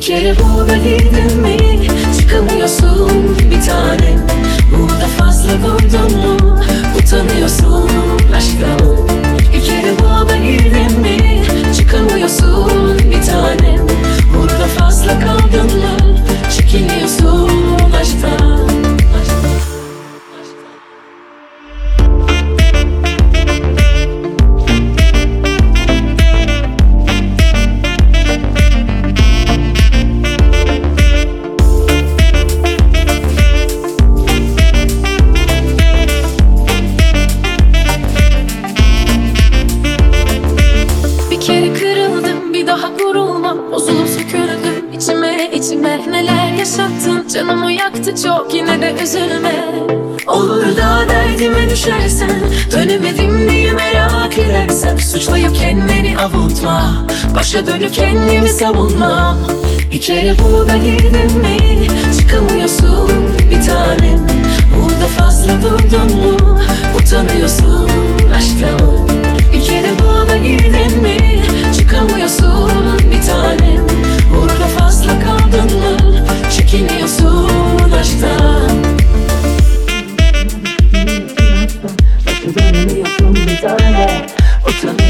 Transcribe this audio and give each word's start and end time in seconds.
Kere 0.00 0.34
bu 0.38 0.68
dedim 0.68 1.40
mi? 1.40 1.56
Çıkamıyorsun 2.18 3.36
bir 3.50 3.66
tanem 3.66 4.26
Burada 4.72 5.06
fazla 5.18 5.52
kordonlu 5.62 6.49
içime 45.60 46.10
Neler 46.10 46.52
yaşattın? 46.52 47.28
Canımı 47.28 47.72
yaktı 47.72 48.22
çok 48.22 48.54
yine 48.54 48.80
de 48.80 48.94
üzülme. 49.02 49.64
Olur 50.26 50.76
da 50.76 51.08
derdime 51.08 51.70
düşersen 51.70 52.30
Dönemedim 52.72 53.50
diye 53.50 53.72
merak 53.72 54.38
edersen 54.38 54.96
Suçlayıp 54.96 55.54
kendini 55.54 56.18
avutma. 56.18 57.06
Başa 57.34 57.66
dönüp 57.66 57.94
kendimi 57.94 58.48
savunma. 58.48 59.36
Bir 59.92 60.00
kere 60.00 60.36
burada 60.38 60.76
girdin 60.76 61.38
mi 61.38 61.86
Çıkamıyorsun 62.18 63.10
bir 63.50 63.66
tanem. 63.66 64.26
Burada 64.76 65.06
fazla 65.18 65.62
durdun 65.62 66.16
mu 66.16 66.58
Utanıyorsun 66.98 67.90
aşkım 68.36 68.79
me 82.86 83.04
from 83.04 83.34
the 83.34 83.58
dark. 83.60 85.09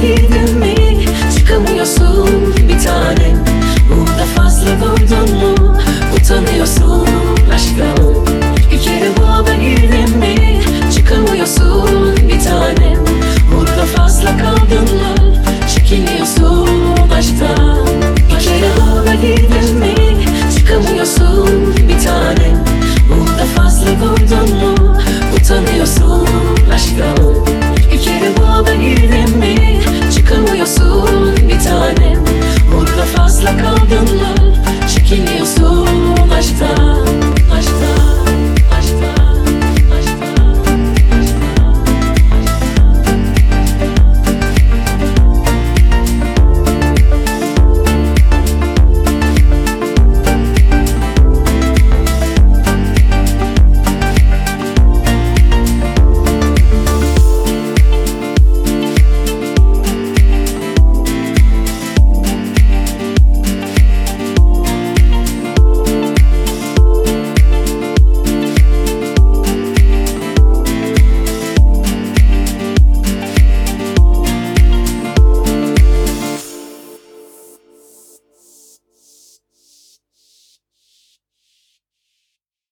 hidden 0.00 0.67